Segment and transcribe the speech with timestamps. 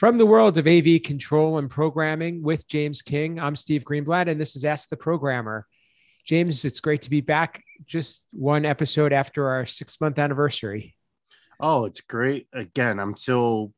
[0.00, 4.40] From the world of AV control and programming with James King, I'm Steve Greenblatt, and
[4.40, 5.66] this is Ask the Programmer.
[6.24, 10.96] James, it's great to be back just one episode after our six month anniversary.
[11.60, 12.48] Oh, it's great.
[12.54, 13.74] Again, I'm still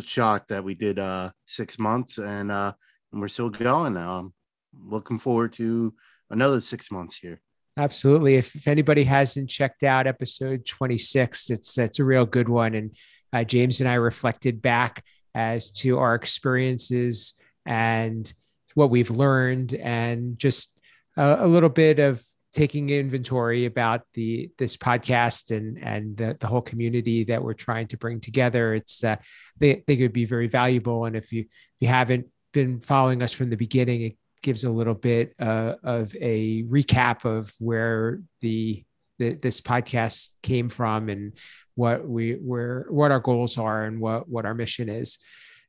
[0.00, 2.72] shocked that we did uh, six months and, uh,
[3.12, 4.18] and we're still going now.
[4.18, 4.34] I'm
[4.76, 5.94] looking forward to
[6.28, 7.40] another six months here.
[7.76, 8.34] Absolutely.
[8.34, 12.74] If, if anybody hasn't checked out episode 26, it's, it's a real good one.
[12.74, 12.96] And
[13.32, 15.04] uh, James and I reflected back
[15.34, 17.34] as to our experiences
[17.66, 18.32] and
[18.74, 20.76] what we've learned and just
[21.16, 26.46] a, a little bit of taking inventory about the this podcast and and the, the
[26.46, 28.74] whole community that we're trying to bring together.
[28.74, 29.16] It's uh,
[29.58, 31.06] they think it would be very valuable.
[31.06, 34.70] And if you if you haven't been following us from the beginning it gives a
[34.70, 38.84] little bit uh, of a recap of where the,
[39.18, 41.32] the this podcast came from and
[41.74, 45.18] what we where what our goals are and what what our mission is.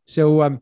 [0.06, 0.62] So um,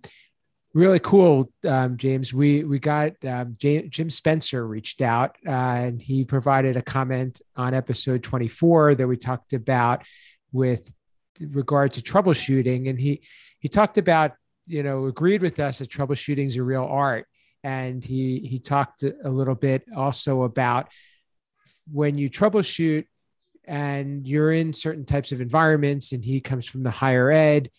[0.74, 2.34] really cool, um, James.
[2.34, 7.42] We we got um, J- Jim Spencer reached out uh, and he provided a comment
[7.56, 10.04] on episode 24 that we talked about
[10.52, 10.94] with
[11.40, 13.22] regard to troubleshooting, and he
[13.60, 14.34] he talked about
[14.68, 17.26] you know agreed with us that troubleshooting is a real art,
[17.64, 20.90] and he he talked a little bit also about
[21.92, 23.06] when you troubleshoot
[23.66, 27.70] and you're in certain types of environments and he comes from the higher ed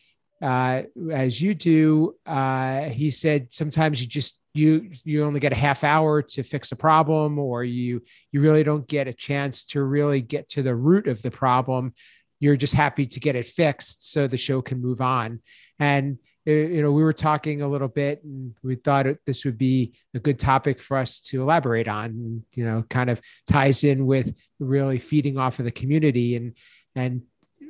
[0.42, 5.56] uh, as you do uh, he said sometimes you just you you only get a
[5.56, 9.83] half hour to fix a problem or you you really don't get a chance to
[9.83, 11.94] really get to the root of the problem.
[12.39, 15.41] You're just happy to get it fixed so the show can move on.
[15.78, 19.92] And you know, we were talking a little bit and we thought this would be
[20.14, 24.34] a good topic for us to elaborate on, you know, kind of ties in with
[24.58, 26.34] really feeding off of the community.
[26.34, 26.56] And,
[26.96, 27.22] and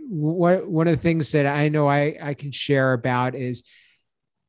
[0.08, 3.62] what, one of the things that I know I, I can share about is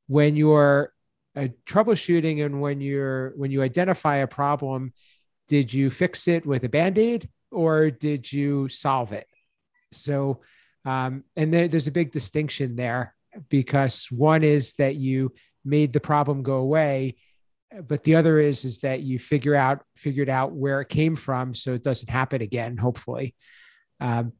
[0.07, 0.93] when you're
[1.35, 4.93] uh, troubleshooting and when you're, when you identify a problem,
[5.49, 9.27] did you fix it with a band-aid or did you solve it?
[9.91, 10.41] So,
[10.85, 13.15] um, and there, there's a big distinction there
[13.49, 15.33] because one is that you
[15.65, 17.15] made the problem go away
[17.81, 21.53] but the other is is that you figure out figured out where it came from
[21.53, 23.35] so it doesn't happen again hopefully.
[23.99, 24.33] Um,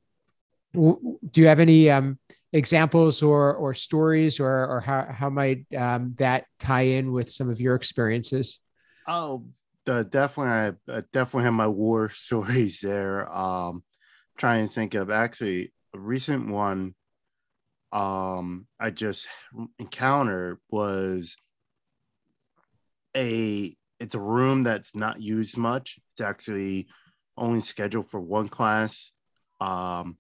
[0.74, 2.20] do you have any um,
[2.52, 7.50] examples or or stories or or how, how might um, that tie in with some
[7.50, 8.60] of your experiences?
[9.08, 9.46] Oh
[9.88, 13.32] uh, definitely I definitely have my war stories there.
[13.34, 13.84] Um
[14.38, 16.96] trying to think of actually a recent one
[17.94, 19.28] um I just
[19.78, 21.38] encountered was
[23.16, 26.00] a it's a room that's not used much.
[26.14, 26.88] It's actually
[27.38, 29.14] only scheduled for one class
[29.62, 30.18] um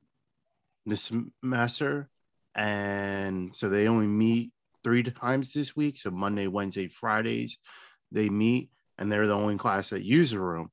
[0.85, 2.09] this semester.
[2.55, 4.51] And so they only meet
[4.83, 5.97] three times this week.
[5.97, 7.57] So monday wednesday fridays
[8.11, 8.69] they meet
[8.99, 10.69] and they're the only class that use the room.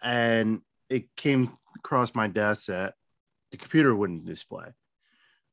[0.00, 2.94] And it came across my desk that
[3.50, 4.68] the computer wouldn't display.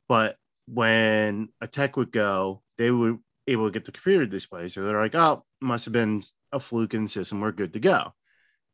[0.07, 0.35] But
[0.73, 3.17] when a tech would go, they were
[3.47, 4.69] able to get the computer display.
[4.69, 6.23] So they're like, oh, must have been
[6.53, 7.41] a fluke in the system.
[7.41, 8.13] We're good to go.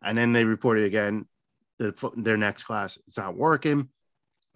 [0.03, 1.25] And then they reported again
[1.79, 3.89] the, their next class, it's not working.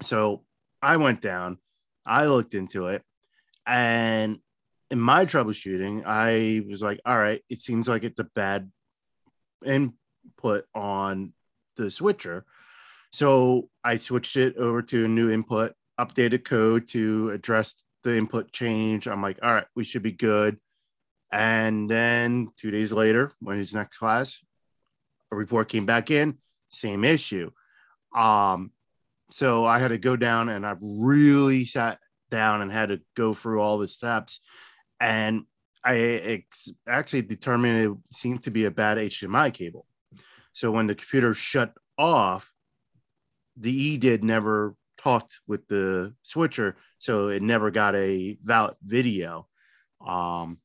[0.03, 0.43] So
[0.81, 1.57] I went down,
[2.05, 3.01] I looked into it,
[3.65, 4.37] and
[4.91, 8.71] in my troubleshooting, I was like, all right, it seems like it's a bad
[9.65, 11.33] input on
[11.75, 12.45] the switcher.
[13.13, 15.73] So I switched it over to a new input
[16.05, 19.07] updated code to address the input change.
[19.07, 20.57] I'm like, all right, we should be good.
[21.31, 24.43] And then two days later, when his next class,
[25.31, 26.37] a report came back in,
[26.69, 27.51] same issue.
[28.15, 28.71] Um,
[29.31, 33.33] so I had to go down and I really sat down and had to go
[33.33, 34.41] through all the steps.
[34.99, 35.45] And
[35.83, 36.43] I
[36.87, 39.85] actually determined it seemed to be a bad HDMI cable.
[40.53, 42.51] So when the computer shut off,
[43.55, 49.47] the E did never talked with the switcher, so it never got a valid video
[50.05, 50.57] um,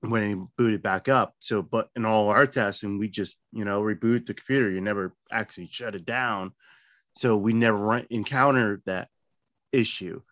[0.00, 1.34] when it booted back up.
[1.38, 4.70] So, but in all our testing, we just you know reboot the computer.
[4.70, 6.52] You never actually shut it down,
[7.16, 9.08] so we never encountered that
[9.72, 10.22] issue.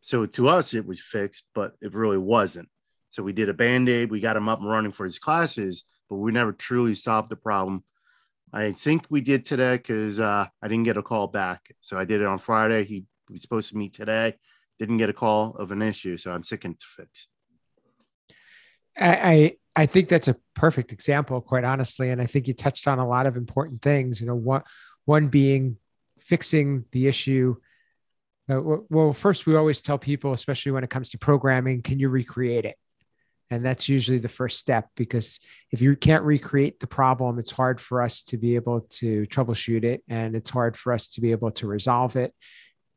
[0.00, 2.68] So to us, it was fixed, but it really wasn't.
[3.10, 4.10] So we did a band aid.
[4.10, 7.36] We got him up and running for his classes, but we never truly solved the
[7.36, 7.82] problem
[8.56, 11.60] I think we did today because uh, I didn't get a call back.
[11.80, 12.84] So I did it on Friday.
[12.84, 14.28] He was supposed to meet today.
[14.78, 16.16] Didn't get a call of an issue.
[16.16, 17.28] So I'm sicking to fix.
[18.98, 22.10] I, I think that's a perfect example, quite honestly.
[22.10, 24.20] And I think you touched on a lot of important things.
[24.20, 24.62] You know, one
[25.04, 25.76] one being
[26.20, 27.56] fixing the issue
[28.48, 32.08] Uh, well, first, we always tell people, especially when it comes to programming, can you
[32.08, 32.76] recreate it?
[33.50, 35.40] And that's usually the first step because
[35.70, 39.84] if you can't recreate the problem, it's hard for us to be able to troubleshoot
[39.84, 42.34] it and it's hard for us to be able to resolve it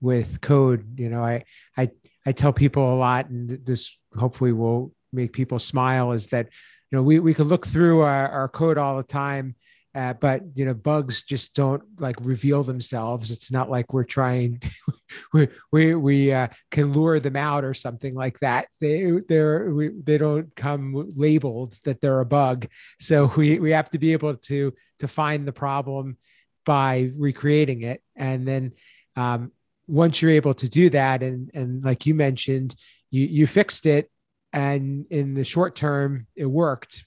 [0.01, 0.99] with code.
[0.99, 1.43] You know, I,
[1.77, 1.89] I,
[2.25, 6.47] I tell people a lot, and this hopefully will make people smile is that,
[6.91, 9.55] you know, we, we could look through our, our code all the time
[9.95, 13.31] uh, but you know bugs just don't like reveal themselves.
[13.31, 14.61] It's not like we're trying
[15.33, 18.67] we we, we uh, can lure them out or something like that.
[18.79, 22.67] They they're we, they don't come labeled that they're a bug.
[22.99, 26.17] So we we have to be able to to find the problem
[26.65, 28.03] by recreating it.
[28.15, 28.73] And then
[29.15, 29.51] um,
[29.87, 32.75] once you're able to do that and and like you mentioned
[33.09, 34.11] you you fixed it
[34.53, 37.05] and in the short term it worked.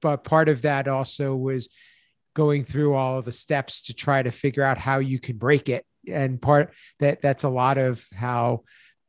[0.00, 1.68] But part of that also was
[2.34, 5.68] going through all of the steps to try to figure out how you can break
[5.68, 5.84] it.
[6.08, 8.64] And part that that's a lot of how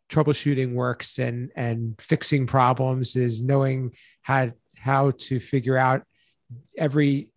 [0.10, 3.92] troubleshooting works and and fixing problems is knowing
[4.22, 6.04] how how to figure out
[6.78, 7.30] every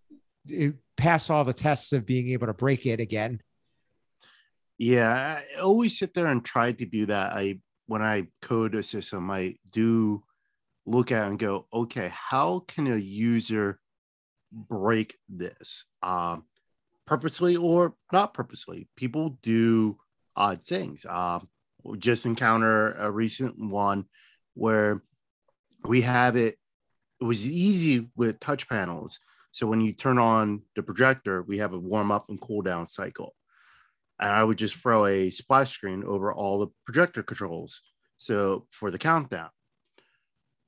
[0.96, 3.40] pass all the tests of being able to break it again.
[4.78, 7.32] Yeah i always sit there and try to do that.
[7.32, 10.22] I when i code a system i do
[10.84, 13.78] look at and go okay how can a user
[14.56, 16.44] break this um,
[17.06, 18.88] purposely or not purposely.
[18.96, 19.98] People do
[20.34, 21.04] odd things.
[21.06, 21.48] Um,
[21.84, 24.06] we just encounter a recent one
[24.54, 25.02] where
[25.84, 26.56] we have it.
[27.20, 29.20] It was easy with touch panels.
[29.52, 32.86] So when you turn on the projector, we have a warm up and cool down
[32.86, 33.34] cycle.
[34.18, 37.82] And I would just throw a splash screen over all the projector controls.
[38.18, 39.50] So for the countdown,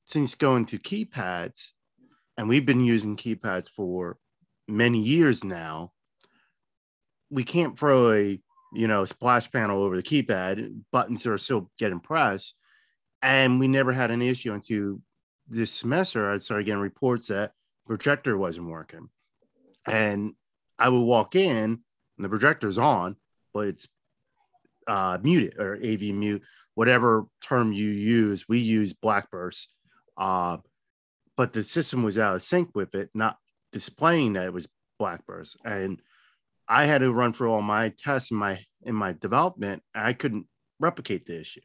[0.05, 1.71] since going to keypads,
[2.39, 4.17] and we've been using keypads for
[4.67, 5.91] many years now
[7.29, 8.39] we can't throw a
[8.73, 10.81] you know splash panel over the keypad.
[10.91, 12.55] Buttons are still getting pressed.
[13.21, 15.01] And we never had an issue until
[15.51, 17.51] this semester i started getting reports that
[17.85, 19.09] projector wasn't working.
[19.85, 20.33] And
[20.77, 23.17] i would walk in and the projector's on
[23.53, 23.87] but it's
[24.87, 26.41] uh, muted or av mute
[26.75, 28.47] whatever term you use.
[28.47, 29.73] We use Blackburst.
[30.17, 30.57] uh,
[31.39, 33.37] but the system was out of sync with it, not
[33.71, 34.67] displaying that it was
[34.99, 35.55] Blackburst.
[35.63, 36.01] And
[36.67, 39.81] I had to run through all my tests in my in my development.
[39.95, 40.47] I couldn't
[40.81, 41.61] replicate the issue.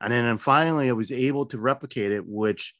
[0.00, 2.74] And then finally I was able to replicate it, which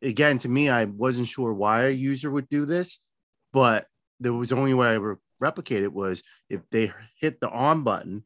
[0.00, 2.98] again to me, I wasn't sure why a user would do this,
[3.52, 3.88] but
[4.18, 8.24] there was only way I would replicate it was if they hit the on button,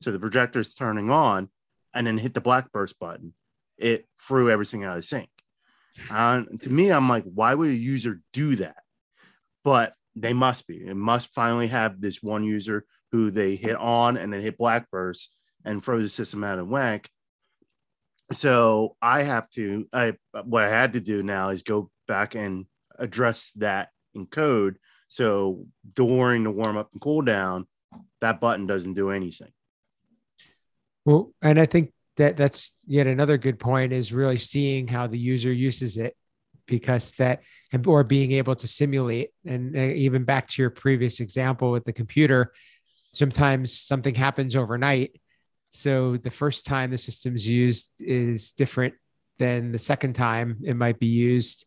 [0.00, 1.50] so the projector's turning on,
[1.92, 3.34] and then hit the black burst button,
[3.76, 5.28] it threw everything out of sync.
[6.08, 8.76] To me, I'm like, why would a user do that?
[9.64, 10.76] But they must be.
[10.86, 14.90] It must finally have this one user who they hit on and then hit black
[14.90, 15.34] burst
[15.64, 17.10] and throw the system out of whack.
[18.32, 19.86] So I have to.
[19.92, 20.14] I
[20.44, 22.66] what I had to do now is go back and
[22.98, 24.78] address that in code.
[25.08, 27.66] So during the warm up and cool down,
[28.20, 29.52] that button doesn't do anything.
[31.04, 35.18] Well, and I think that that's yet another good point is really seeing how the
[35.18, 36.16] user uses it
[36.66, 37.42] because that
[37.86, 42.52] or being able to simulate and even back to your previous example with the computer
[43.10, 45.20] sometimes something happens overnight.
[45.72, 48.94] So the first time the system's used is different
[49.38, 51.66] than the second time it might be used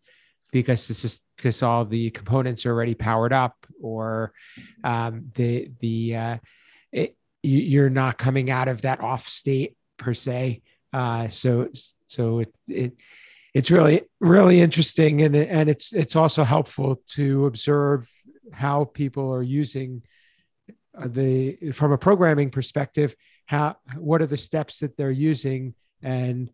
[0.51, 4.33] because this is because all the components are already powered up or
[4.83, 6.37] um, the the uh,
[6.91, 10.61] it, you're not coming out of that off state per se.
[10.91, 11.69] Uh, so
[12.07, 12.93] so it, it
[13.53, 18.09] it's really really interesting and and it's it's also helpful to observe
[18.51, 20.01] how people are using
[20.97, 23.15] uh, the from a programming perspective
[23.45, 26.51] how what are the steps that they're using and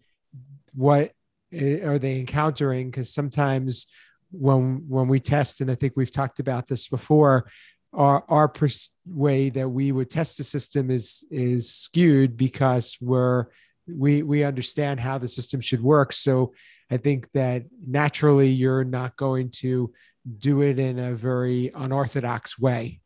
[0.73, 1.11] what
[1.51, 3.87] eh, are they encountering because sometimes
[4.31, 7.49] when when we test and i think we've talked about this before
[7.97, 13.47] our our pers- way that we would test the system is is skewed because we're
[13.87, 16.13] we we understand how the system should work.
[16.13, 16.53] So
[16.89, 19.91] i think that naturally you're not going to
[20.37, 23.01] do it in a very unorthodox way.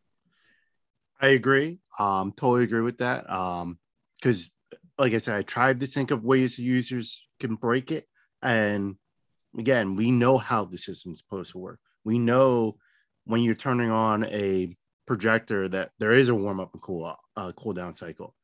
[1.19, 1.79] I agree.
[1.97, 3.29] Um totally agree with that.
[3.29, 3.79] Um
[4.19, 4.51] because
[4.99, 8.05] like i said i tried to think of ways users can break it.
[8.41, 8.97] And
[9.57, 11.79] again we know how the system's supposed to work.
[12.03, 12.75] We know
[13.25, 14.75] when you're turning on a
[15.11, 18.35] projector that there is a warm up and cool uh, cool down cycle.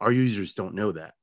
[0.00, 1.14] Our users don't know that.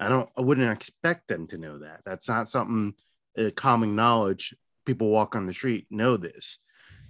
[0.00, 0.28] I don't.
[0.36, 2.00] I wouldn't expect them to know that.
[2.04, 2.94] That's not something
[3.36, 4.54] uh, common knowledge.
[4.86, 6.58] People walk on the street know this.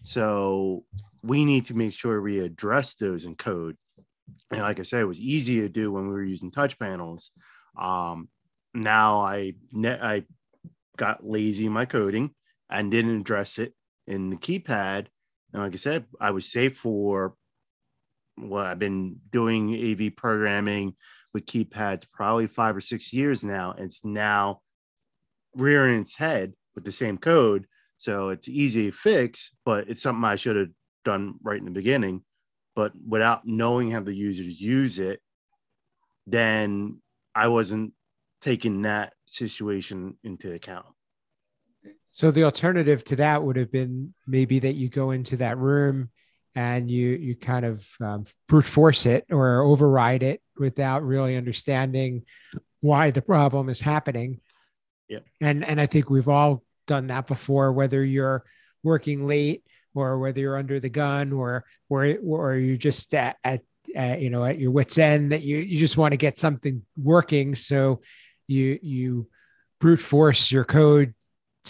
[0.03, 0.85] So
[1.23, 3.77] we need to make sure we address those in code
[4.51, 7.31] and like I said, it was easy to do when we were using touch panels.
[7.79, 8.29] Um,
[8.75, 9.55] now I
[9.85, 10.25] I
[10.97, 12.35] got lazy in my coding
[12.71, 13.75] and didn't address it
[14.07, 15.07] in the keypad.
[15.53, 17.35] Like I said, I was safe for
[18.37, 20.95] what I've been doing AV programming
[21.35, 23.73] with keypads probably five or six years now.
[23.73, 24.61] and It's now
[25.55, 27.67] rearing its head with the same code.
[27.97, 30.69] So it's easy to fix, but it's something I should have
[31.05, 32.23] done right in the beginning.
[32.77, 35.21] But without knowing how the users use it,
[36.27, 37.01] then
[37.35, 37.95] I wasn't
[38.41, 40.87] taking that situation into account.
[42.13, 46.11] So the alternative to that would have been maybe that you go into that room
[46.55, 52.25] and you you kind of um, brute force it or override it without really understanding
[52.81, 54.41] why the problem is happening.
[55.09, 55.21] Yeah.
[55.41, 58.45] And and I think we've all done that before, whether you're
[58.83, 59.63] working late
[59.95, 63.63] or whether you're under the gun or or or you just at, at,
[63.95, 66.83] at you know at your wits end that you you just want to get something
[66.97, 67.55] working.
[67.55, 68.01] So
[68.47, 69.29] you you
[69.81, 71.15] brute force your code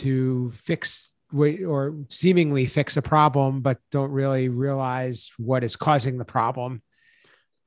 [0.03, 6.25] to fix or seemingly fix a problem, but don't really realize what is causing the
[6.25, 6.83] problem.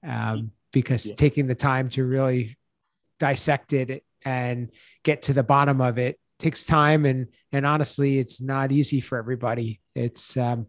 [0.04, 1.16] Um, because yeah.
[1.16, 2.58] taking the time to really
[3.20, 4.72] dissect it and
[5.04, 9.18] get to the bottom of it takes time and and honestly it's not easy for
[9.18, 10.66] everybody it's um,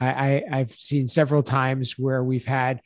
[0.00, 2.80] I, I have seen several times where we've had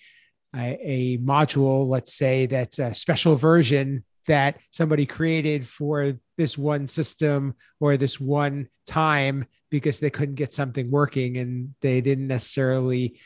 [0.54, 6.86] a, a module let's say that's a special version that somebody created for this one
[6.86, 13.18] system or this one time because they couldn't get something working and they didn't necessarily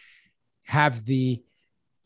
[0.65, 1.43] have the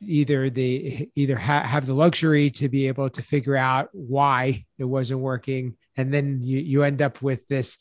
[0.01, 4.85] either the either ha- have the luxury to be able to figure out why it
[4.85, 5.77] wasn't working.
[5.97, 7.79] And then you, you end up with this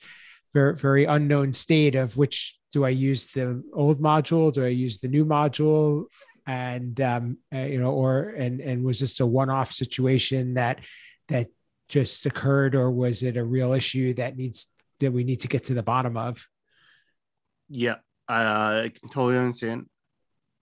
[0.53, 4.53] very, very unknown state of which do i use the old module?
[4.53, 6.05] Do i use the new module
[6.45, 10.83] and um, uh, you know, or and and was this a one-off situation that
[11.27, 11.47] that
[11.89, 14.67] just occurred, or was it a real issue that needs
[14.99, 16.45] that we need to get to the bottom of?
[17.69, 17.95] Yeah,
[18.29, 19.87] uh, I can totally understand.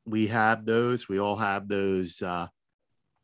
[0.06, 1.08] We have those.
[1.08, 2.22] We all have those.
[2.22, 2.48] Uh,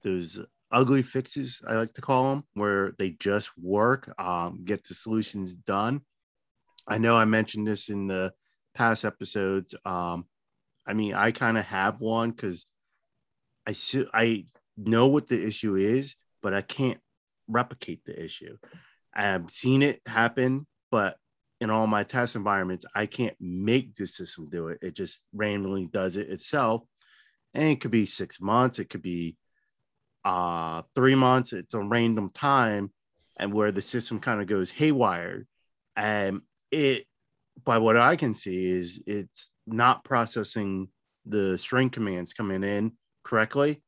[0.03, 0.39] those
[0.71, 5.53] ugly fixes, I like to call them, where they just work, um, get the solutions
[5.53, 6.01] done.
[6.87, 8.31] I know I mentioned this in the
[8.75, 9.73] past episodes.
[9.83, 10.25] Um,
[10.85, 12.65] I mean, I kind of have one because
[13.67, 13.75] I
[14.13, 14.45] I
[14.77, 16.99] know what the issue is, but I can't
[17.47, 18.57] replicate the issue.
[19.13, 21.17] I've seen it happen, but
[21.61, 24.79] in all my test environments, I can't make the system do it.
[24.81, 26.83] It just randomly does it itself.
[27.53, 29.37] And it could be six months, it could be
[30.25, 32.91] uh three months, it's a random time,
[33.37, 35.45] and where the system kind of goes haywire.
[35.95, 37.05] And it
[37.63, 40.89] by what I can see is it's not processing
[41.25, 42.93] the string commands coming in
[43.23, 43.81] correctly.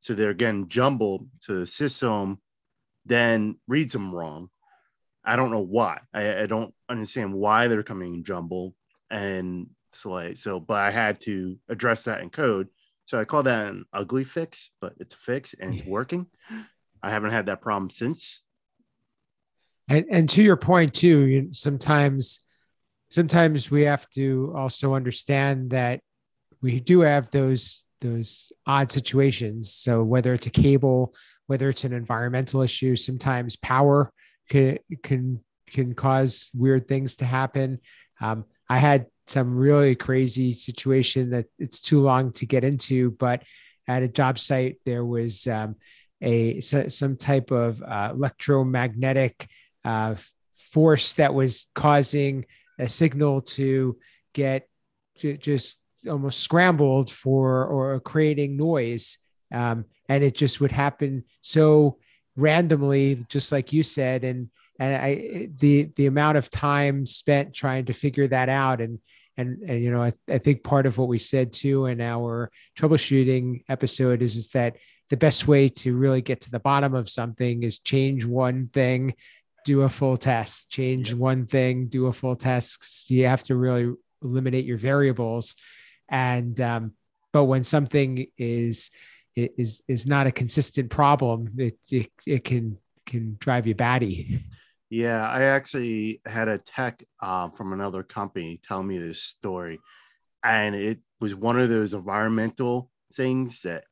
[0.00, 2.38] So they're getting jumbled to the system,
[3.06, 4.48] then reads them wrong.
[5.24, 6.00] I don't know why.
[6.12, 8.74] I, I don't understand why they're coming jumbled
[9.10, 12.68] and so so, but I had to address that in code.
[13.04, 16.26] So I call that an ugly fix, but it's a fix and it's working.
[17.02, 18.42] I haven't had that problem since.
[19.88, 22.40] And and to your point too, you, sometimes
[23.12, 26.00] sometimes we have to also understand that
[26.62, 29.72] we do have those those odd situations.
[29.72, 31.14] So whether it's a cable,
[31.46, 34.10] whether it's an environmental issue, sometimes power
[34.48, 37.80] can can can cause weird things to happen.
[38.20, 43.42] Um, I had some really crazy situation that it's too long to get into, but
[43.86, 45.76] at a job site there was um,
[46.22, 49.48] a so, some type of uh, electromagnetic
[49.84, 50.14] uh,
[50.56, 52.46] force that was causing
[52.78, 53.98] a signal to
[54.32, 54.68] get
[55.16, 59.18] just almost scrambled for or creating noise.
[59.52, 61.98] Um, and it just would happen so
[62.36, 64.24] randomly, just like you said.
[64.24, 64.48] And,
[64.78, 68.98] and I, the, the amount of time spent trying to figure that out and,
[69.36, 72.50] and, and you know, I, I think part of what we said too in our
[72.78, 74.76] troubleshooting episode is, is that
[75.08, 79.14] the best way to really get to the bottom of something is change one thing
[79.64, 81.18] do a full test, change yep.
[81.18, 83.10] one thing, do a full test.
[83.10, 85.54] You have to really eliminate your variables.
[86.08, 86.92] And, um,
[87.32, 88.90] but when something is,
[89.34, 94.40] is, is not a consistent problem, it, it, it can, can drive you batty.
[94.90, 99.80] Yeah, I actually had a tech uh, from another company tell me this story,
[100.44, 103.84] and it was one of those environmental things that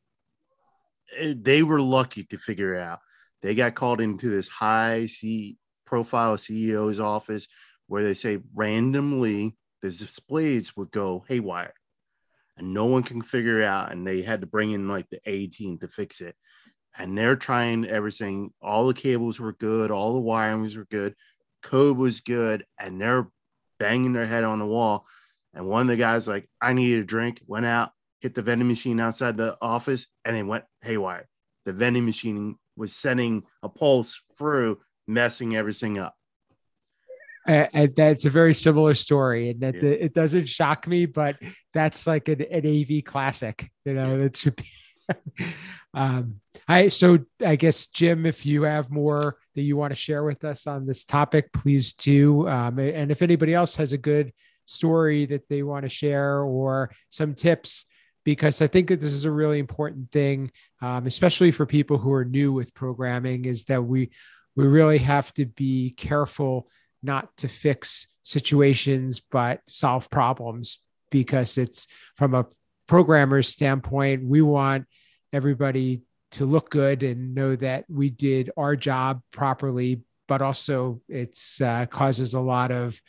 [1.18, 2.98] it, they were lucky to figure out.
[3.40, 5.56] They got called into this high C
[5.90, 7.49] profile CEO's office
[7.88, 11.75] where they say randomly the displays would go haywire.
[12.56, 13.90] and no one can figure it out.
[13.90, 16.37] And they had to bring in like the A team to fix it.
[16.97, 18.52] And they're trying everything.
[18.61, 21.14] All the cables were good, all the wirings were good,
[21.62, 23.28] code was good, and they're
[23.78, 25.06] banging their head on the wall.
[25.54, 28.68] And one of the guys, like, I need a drink, went out, hit the vending
[28.68, 31.28] machine outside the office, and it went haywire.
[31.64, 36.14] The vending machine was sending a pulse through, messing everything up.
[37.47, 39.90] And that's a very similar story, and that yeah.
[39.90, 41.37] it doesn't shock me, but
[41.73, 43.71] that's like an, an AV classic.
[43.85, 44.66] You know, it should be.
[45.95, 50.23] um, I so I guess Jim, if you have more that you want to share
[50.23, 52.47] with us on this topic, please do.
[52.47, 54.33] Um, and if anybody else has a good
[54.66, 57.87] story that they want to share or some tips,
[58.25, 62.12] because I think that this is a really important thing, um, especially for people who
[62.12, 64.11] are new with programming, is that we
[64.60, 66.68] we really have to be careful
[67.02, 72.46] not to fix situations but solve problems because it's from a
[72.86, 74.84] programmer's standpoint we want
[75.32, 76.02] everybody
[76.32, 81.86] to look good and know that we did our job properly but also it's uh,
[81.86, 83.00] causes a lot of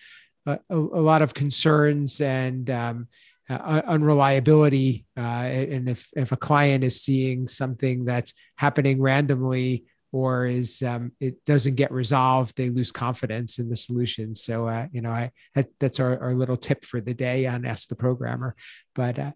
[0.48, 3.08] uh, a, a, lot of concerns and um,
[3.50, 10.46] uh, unreliability uh, and if, if a client is seeing something that's happening randomly or
[10.46, 14.36] is um, it doesn't get resolved, they lose confidence in the solution.
[14.36, 17.66] So uh, you know, I that, that's our, our little tip for the day on
[17.66, 18.56] Ask the Programmer.
[18.96, 19.32] But uh,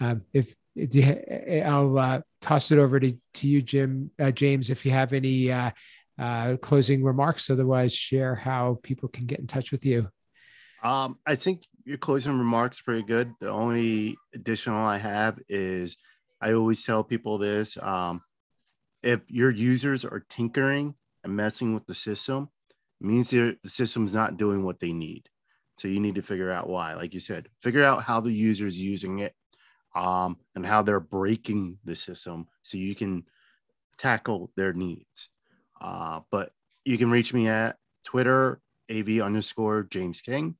[0.00, 4.84] um, if, if I'll uh, toss it over to, to you, Jim uh, James, if
[4.84, 5.70] you have any uh,
[6.18, 7.50] uh, closing remarks.
[7.50, 10.08] Otherwise, share how people can get in touch with you.
[10.82, 13.32] Um, I think your closing remarks pretty good.
[13.40, 15.96] The only additional I have is
[16.40, 17.76] I always tell people this.
[17.80, 18.22] Um,
[19.06, 22.48] if your users are tinkering and messing with the system,
[23.00, 25.28] means the system's not doing what they need.
[25.78, 26.94] So you need to figure out why.
[26.94, 29.34] Like you said, figure out how the user is using it
[29.94, 33.24] um, and how they're breaking the system so you can
[33.96, 35.28] tackle their needs.
[35.80, 36.50] Uh, but
[36.84, 38.60] you can reach me at Twitter,
[38.90, 40.56] AV underscore James King.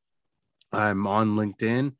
[0.72, 1.94] I'm on LinkedIn,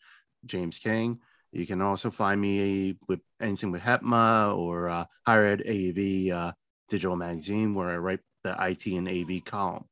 [0.44, 1.18] James King.
[1.52, 6.52] You can also find me with anything with HETMA or uh, Higher Ed AV uh,
[6.88, 9.84] Digital Magazine, where I write the IT and AV column.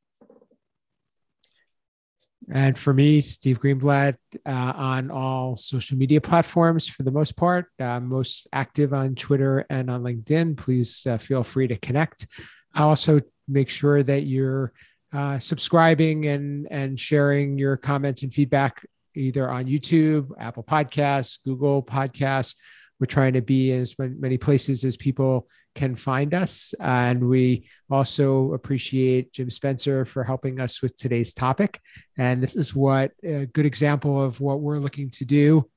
[2.52, 7.66] And for me, Steve Greenblatt uh, on all social media platforms for the most part,
[7.80, 10.56] uh, most active on Twitter and on LinkedIn.
[10.56, 12.26] Please uh, feel free to connect.
[12.74, 14.72] I also make sure that you're
[15.12, 21.82] uh, subscribing and and sharing your comments and feedback either on YouTube, Apple Podcasts, Google
[21.82, 22.56] Podcasts.
[23.00, 26.74] We're trying to be as many places as people can find us.
[26.78, 31.80] And we also appreciate Jim Spencer for helping us with today's topic.
[32.16, 35.68] And this is what a good example of what we're looking to do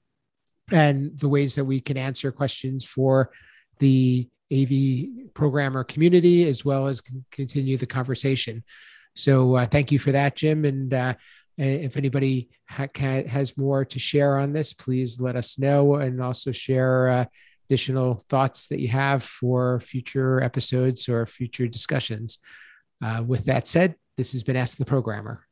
[0.71, 3.31] and the ways that we can answer questions for
[3.79, 8.63] the AV programmer community, as well as continue the conversation.
[9.15, 10.65] So uh, thank you for that, Jim.
[10.65, 11.15] And uh,
[11.57, 16.21] if anybody ha- can, has more to share on this, please let us know and
[16.21, 17.25] also share uh,
[17.67, 22.39] additional thoughts that you have for future episodes or future discussions.
[23.03, 25.46] Uh, with that said, this has been Ask the Programmer.